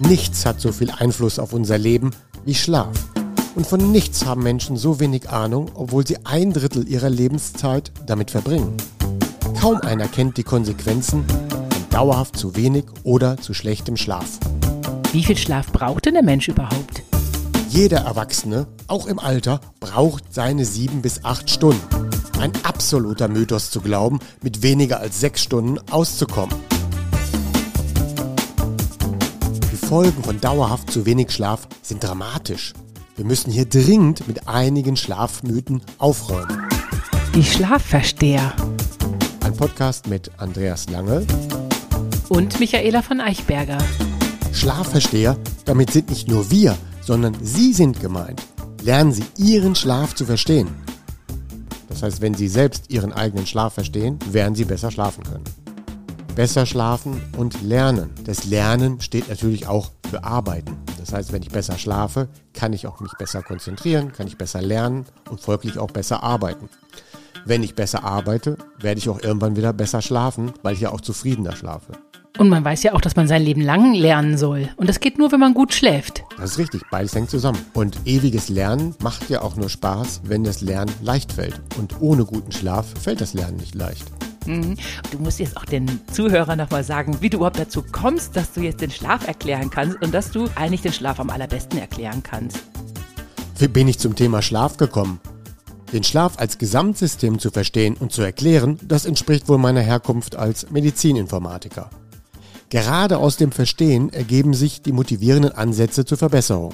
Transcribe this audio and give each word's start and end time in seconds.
Nichts 0.00 0.46
hat 0.46 0.60
so 0.62 0.72
viel 0.72 0.90
Einfluss 0.90 1.38
auf 1.38 1.52
unser 1.52 1.76
Leben 1.76 2.10
wie 2.46 2.54
Schlaf. 2.54 2.88
Und 3.54 3.66
von 3.66 3.92
nichts 3.92 4.24
haben 4.24 4.42
Menschen 4.42 4.78
so 4.78 4.98
wenig 4.98 5.28
Ahnung, 5.28 5.70
obwohl 5.74 6.06
sie 6.06 6.24
ein 6.24 6.54
Drittel 6.54 6.88
ihrer 6.88 7.10
Lebenszeit 7.10 7.92
damit 8.06 8.30
verbringen. 8.30 8.76
Kaum 9.60 9.76
einer 9.82 10.08
kennt 10.08 10.38
die 10.38 10.42
Konsequenzen 10.42 11.24
von 11.28 11.88
dauerhaft 11.90 12.38
zu 12.38 12.56
wenig 12.56 12.84
oder 13.02 13.36
zu 13.36 13.52
schlechtem 13.52 13.98
Schlaf. 13.98 14.38
Wie 15.12 15.22
viel 15.22 15.36
Schlaf 15.36 15.70
braucht 15.70 16.06
denn 16.06 16.14
der 16.14 16.22
Mensch 16.22 16.48
überhaupt? 16.48 17.02
Jeder 17.68 17.98
Erwachsene, 17.98 18.68
auch 18.86 19.06
im 19.06 19.18
Alter, 19.18 19.60
braucht 19.80 20.32
seine 20.32 20.64
sieben 20.64 21.02
bis 21.02 21.24
acht 21.24 21.50
Stunden. 21.50 21.82
Ein 22.40 22.52
absoluter 22.62 23.28
Mythos 23.28 23.70
zu 23.70 23.82
glauben, 23.82 24.18
mit 24.42 24.62
weniger 24.62 25.00
als 25.00 25.20
sechs 25.20 25.42
Stunden 25.42 25.78
auszukommen. 25.90 26.56
Folgen 29.90 30.22
von 30.22 30.40
dauerhaft 30.40 30.92
zu 30.92 31.04
wenig 31.04 31.32
Schlaf 31.32 31.66
sind 31.82 32.04
dramatisch. 32.04 32.74
Wir 33.16 33.24
müssen 33.24 33.50
hier 33.50 33.64
dringend 33.64 34.28
mit 34.28 34.46
einigen 34.46 34.96
Schlafmythen 34.96 35.82
aufräumen. 35.98 36.68
Die 37.34 37.42
Schlafversteher. 37.42 38.54
Ein 39.42 39.56
Podcast 39.56 40.06
mit 40.06 40.30
Andreas 40.38 40.88
Lange 40.90 41.26
und 42.28 42.60
Michaela 42.60 43.02
von 43.02 43.20
Eichberger. 43.20 43.78
Schlafversteher, 44.52 45.36
damit 45.64 45.90
sind 45.90 46.08
nicht 46.08 46.28
nur 46.28 46.52
wir, 46.52 46.78
sondern 47.02 47.34
Sie 47.42 47.72
sind 47.72 48.00
gemeint. 48.00 48.40
Lernen 48.84 49.12
Sie 49.12 49.24
Ihren 49.38 49.74
Schlaf 49.74 50.14
zu 50.14 50.24
verstehen. 50.24 50.68
Das 51.88 52.04
heißt, 52.04 52.20
wenn 52.20 52.34
Sie 52.34 52.46
selbst 52.46 52.92
Ihren 52.92 53.12
eigenen 53.12 53.44
Schlaf 53.44 53.74
verstehen, 53.74 54.20
werden 54.30 54.54
Sie 54.54 54.66
besser 54.66 54.92
schlafen 54.92 55.24
können. 55.24 55.44
Besser 56.40 56.64
schlafen 56.64 57.20
und 57.36 57.60
lernen. 57.60 58.08
Das 58.24 58.46
Lernen 58.46 59.02
steht 59.02 59.28
natürlich 59.28 59.66
auch 59.66 59.90
für 60.08 60.24
Arbeiten. 60.24 60.74
Das 60.98 61.12
heißt, 61.12 61.34
wenn 61.34 61.42
ich 61.42 61.50
besser 61.50 61.76
schlafe, 61.76 62.30
kann 62.54 62.72
ich 62.72 62.86
auch 62.86 62.98
mich 63.00 63.12
besser 63.18 63.42
konzentrieren, 63.42 64.10
kann 64.12 64.26
ich 64.26 64.38
besser 64.38 64.62
lernen 64.62 65.04
und 65.28 65.42
folglich 65.42 65.78
auch 65.78 65.90
besser 65.90 66.22
arbeiten. 66.22 66.70
Wenn 67.44 67.62
ich 67.62 67.74
besser 67.74 68.04
arbeite, 68.04 68.56
werde 68.78 69.00
ich 69.00 69.10
auch 69.10 69.22
irgendwann 69.22 69.54
wieder 69.54 69.74
besser 69.74 70.00
schlafen, 70.00 70.54
weil 70.62 70.72
ich 70.72 70.80
ja 70.80 70.92
auch 70.92 71.02
zufriedener 71.02 71.54
schlafe. 71.54 71.92
Und 72.38 72.48
man 72.48 72.64
weiß 72.64 72.84
ja 72.84 72.94
auch, 72.94 73.02
dass 73.02 73.16
man 73.16 73.28
sein 73.28 73.42
Leben 73.42 73.60
lang 73.60 73.92
lernen 73.92 74.38
soll. 74.38 74.70
Und 74.78 74.88
das 74.88 75.00
geht 75.00 75.18
nur, 75.18 75.30
wenn 75.32 75.40
man 75.40 75.52
gut 75.52 75.74
schläft. 75.74 76.24
Das 76.38 76.52
ist 76.52 76.58
richtig, 76.58 76.80
beides 76.90 77.14
hängt 77.14 77.28
zusammen. 77.28 77.58
Und 77.74 77.98
ewiges 78.06 78.48
Lernen 78.48 78.94
macht 79.02 79.28
ja 79.28 79.42
auch 79.42 79.56
nur 79.56 79.68
Spaß, 79.68 80.22
wenn 80.24 80.42
das 80.44 80.62
Lernen 80.62 80.94
leicht 81.02 81.34
fällt. 81.34 81.60
Und 81.76 82.00
ohne 82.00 82.24
guten 82.24 82.50
Schlaf 82.50 82.86
fällt 82.98 83.20
das 83.20 83.34
Lernen 83.34 83.58
nicht 83.58 83.74
leicht. 83.74 84.06
Mhm. 84.46 84.76
Du 85.10 85.18
musst 85.18 85.38
jetzt 85.38 85.56
auch 85.56 85.64
den 85.64 86.00
Zuhörern 86.12 86.58
nochmal 86.58 86.84
sagen, 86.84 87.18
wie 87.20 87.30
du 87.30 87.38
überhaupt 87.38 87.58
dazu 87.58 87.82
kommst, 87.82 88.36
dass 88.36 88.52
du 88.52 88.60
jetzt 88.60 88.80
den 88.80 88.90
Schlaf 88.90 89.26
erklären 89.26 89.70
kannst 89.70 90.02
und 90.02 90.12
dass 90.12 90.30
du 90.30 90.48
eigentlich 90.54 90.82
den 90.82 90.92
Schlaf 90.92 91.20
am 91.20 91.30
allerbesten 91.30 91.78
erklären 91.78 92.22
kannst. 92.22 92.58
Wie 93.58 93.68
bin 93.68 93.88
ich 93.88 93.98
zum 93.98 94.14
Thema 94.14 94.40
Schlaf 94.42 94.76
gekommen? 94.76 95.20
Den 95.92 96.04
Schlaf 96.04 96.38
als 96.38 96.56
Gesamtsystem 96.58 97.38
zu 97.38 97.50
verstehen 97.50 97.96
und 97.98 98.12
zu 98.12 98.22
erklären, 98.22 98.78
das 98.82 99.04
entspricht 99.04 99.48
wohl 99.48 99.58
meiner 99.58 99.80
Herkunft 99.80 100.36
als 100.36 100.70
Medizininformatiker. 100.70 101.90
Gerade 102.70 103.18
aus 103.18 103.36
dem 103.36 103.50
Verstehen 103.50 104.12
ergeben 104.12 104.54
sich 104.54 104.80
die 104.80 104.92
motivierenden 104.92 105.52
Ansätze 105.52 106.04
zur 106.04 106.16
Verbesserung. 106.16 106.72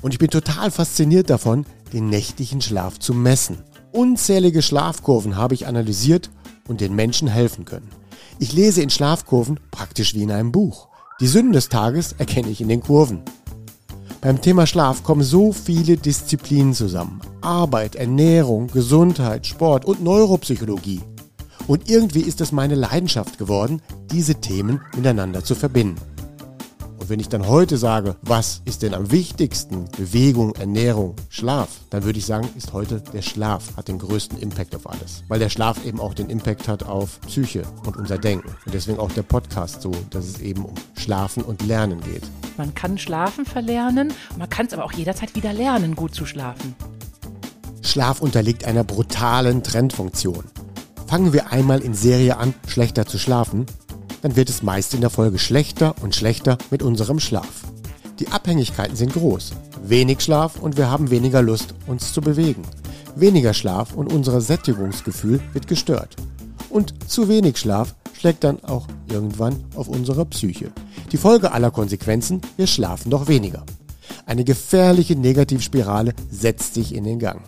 Und 0.00 0.12
ich 0.12 0.18
bin 0.18 0.30
total 0.30 0.70
fasziniert 0.70 1.28
davon, 1.28 1.66
den 1.92 2.08
nächtlichen 2.08 2.60
Schlaf 2.60 3.00
zu 3.00 3.12
messen. 3.12 3.58
Unzählige 3.90 4.62
Schlafkurven 4.62 5.36
habe 5.36 5.54
ich 5.54 5.66
analysiert 5.66 6.30
und 6.68 6.80
den 6.80 6.94
Menschen 6.94 7.28
helfen 7.28 7.64
können. 7.64 7.88
Ich 8.38 8.52
lese 8.52 8.82
in 8.82 8.90
Schlafkurven 8.90 9.60
praktisch 9.70 10.14
wie 10.14 10.22
in 10.22 10.32
einem 10.32 10.52
Buch. 10.52 10.88
Die 11.20 11.26
Sünden 11.26 11.52
des 11.52 11.68
Tages 11.68 12.14
erkenne 12.18 12.48
ich 12.48 12.60
in 12.60 12.68
den 12.68 12.82
Kurven. 12.82 13.22
Beim 14.20 14.40
Thema 14.40 14.66
Schlaf 14.66 15.02
kommen 15.02 15.22
so 15.22 15.52
viele 15.52 15.96
Disziplinen 15.96 16.72
zusammen. 16.72 17.20
Arbeit, 17.42 17.94
Ernährung, 17.94 18.68
Gesundheit, 18.68 19.46
Sport 19.46 19.84
und 19.84 20.02
Neuropsychologie. 20.02 21.02
Und 21.66 21.88
irgendwie 21.88 22.22
ist 22.22 22.40
es 22.40 22.50
meine 22.50 22.74
Leidenschaft 22.74 23.38
geworden, 23.38 23.82
diese 24.10 24.36
Themen 24.36 24.80
miteinander 24.96 25.44
zu 25.44 25.54
verbinden. 25.54 26.00
Und 27.04 27.10
wenn 27.10 27.20
ich 27.20 27.28
dann 27.28 27.46
heute 27.46 27.76
sage, 27.76 28.16
was 28.22 28.62
ist 28.64 28.80
denn 28.80 28.94
am 28.94 29.10
wichtigsten? 29.10 29.84
Bewegung, 29.94 30.54
Ernährung, 30.54 31.14
Schlaf, 31.28 31.68
dann 31.90 32.04
würde 32.04 32.18
ich 32.18 32.24
sagen, 32.24 32.48
ist 32.56 32.72
heute 32.72 33.02
der 33.12 33.20
Schlaf 33.20 33.76
hat 33.76 33.88
den 33.88 33.98
größten 33.98 34.38
Impact 34.38 34.74
auf 34.74 34.88
alles. 34.88 35.22
Weil 35.28 35.38
der 35.38 35.50
Schlaf 35.50 35.84
eben 35.84 36.00
auch 36.00 36.14
den 36.14 36.30
Impact 36.30 36.66
hat 36.66 36.84
auf 36.84 37.20
Psyche 37.26 37.64
und 37.84 37.98
unser 37.98 38.16
Denken. 38.16 38.48
Und 38.64 38.72
deswegen 38.72 38.98
auch 38.98 39.12
der 39.12 39.22
Podcast 39.22 39.82
so, 39.82 39.90
dass 40.08 40.24
es 40.24 40.40
eben 40.40 40.64
um 40.64 40.72
Schlafen 40.96 41.42
und 41.42 41.60
Lernen 41.66 42.00
geht. 42.00 42.22
Man 42.56 42.74
kann 42.74 42.96
Schlafen 42.96 43.44
verlernen, 43.44 44.14
man 44.38 44.48
kann 44.48 44.64
es 44.64 44.72
aber 44.72 44.86
auch 44.86 44.92
jederzeit 44.92 45.34
wieder 45.34 45.52
lernen, 45.52 45.96
gut 45.96 46.14
zu 46.14 46.24
schlafen. 46.24 46.74
Schlaf 47.82 48.22
unterliegt 48.22 48.64
einer 48.64 48.82
brutalen 48.82 49.62
Trendfunktion. 49.62 50.44
Fangen 51.06 51.34
wir 51.34 51.52
einmal 51.52 51.82
in 51.82 51.92
Serie 51.92 52.38
an, 52.38 52.54
schlechter 52.66 53.04
zu 53.04 53.18
schlafen, 53.18 53.66
dann 54.24 54.36
wird 54.36 54.48
es 54.48 54.62
meist 54.62 54.94
in 54.94 55.02
der 55.02 55.10
Folge 55.10 55.38
schlechter 55.38 55.94
und 56.00 56.14
schlechter 56.16 56.56
mit 56.70 56.82
unserem 56.82 57.20
Schlaf. 57.20 57.64
Die 58.18 58.28
Abhängigkeiten 58.28 58.96
sind 58.96 59.12
groß. 59.12 59.52
Wenig 59.84 60.22
Schlaf 60.22 60.58
und 60.58 60.78
wir 60.78 60.90
haben 60.90 61.10
weniger 61.10 61.42
Lust, 61.42 61.74
uns 61.86 62.14
zu 62.14 62.22
bewegen. 62.22 62.62
Weniger 63.16 63.52
Schlaf 63.52 63.92
und 63.92 64.10
unser 64.10 64.40
Sättigungsgefühl 64.40 65.40
wird 65.52 65.68
gestört. 65.68 66.16
Und 66.70 66.94
zu 67.06 67.28
wenig 67.28 67.58
Schlaf 67.58 67.94
schlägt 68.18 68.44
dann 68.44 68.64
auch 68.64 68.88
irgendwann 69.10 69.62
auf 69.74 69.88
unsere 69.88 70.24
Psyche. 70.24 70.72
Die 71.12 71.18
Folge 71.18 71.52
aller 71.52 71.70
Konsequenzen, 71.70 72.40
wir 72.56 72.66
schlafen 72.66 73.10
doch 73.10 73.28
weniger. 73.28 73.66
Eine 74.24 74.44
gefährliche 74.44 75.16
Negativspirale 75.16 76.14
setzt 76.30 76.72
sich 76.72 76.94
in 76.94 77.04
den 77.04 77.18
Gang. 77.18 77.42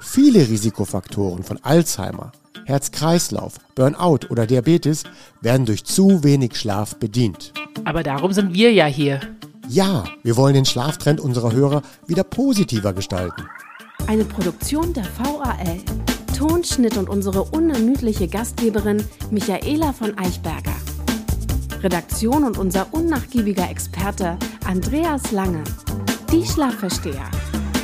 Viele 0.00 0.48
Risikofaktoren 0.48 1.42
von 1.42 1.58
Alzheimer, 1.62 2.32
Herz-Kreislauf, 2.64 3.54
Burnout 3.74 4.28
oder 4.30 4.46
Diabetes 4.46 5.04
werden 5.40 5.66
durch 5.66 5.84
zu 5.84 6.22
wenig 6.24 6.56
Schlaf 6.56 6.96
bedient. 6.96 7.52
Aber 7.84 8.02
darum 8.02 8.32
sind 8.32 8.54
wir 8.54 8.72
ja 8.72 8.86
hier. 8.86 9.20
Ja, 9.68 10.04
wir 10.22 10.36
wollen 10.36 10.54
den 10.54 10.64
Schlaftrend 10.64 11.20
unserer 11.20 11.52
Hörer 11.52 11.82
wieder 12.06 12.24
positiver 12.24 12.92
gestalten. 12.92 13.46
Eine 14.06 14.24
Produktion 14.24 14.92
der 14.92 15.06
VAL. 15.18 15.78
Tonschnitt 16.36 16.96
und 16.96 17.08
unsere 17.08 17.44
unermüdliche 17.44 18.26
Gastgeberin 18.26 19.04
Michaela 19.30 19.92
von 19.92 20.18
Eichberger. 20.18 20.74
Redaktion 21.82 22.44
und 22.44 22.58
unser 22.58 22.92
unnachgiebiger 22.92 23.70
Experte 23.70 24.36
Andreas 24.64 25.30
Lange. 25.30 25.62
Die 26.32 26.44
Schlafversteher. 26.44 27.30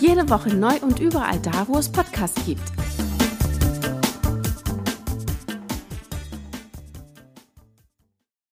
Jede 0.00 0.28
Woche 0.28 0.54
neu 0.54 0.74
und 0.80 0.98
überall 0.98 1.38
da, 1.38 1.66
wo 1.68 1.78
es 1.78 1.88
Podcasts 1.88 2.44
gibt. 2.44 2.62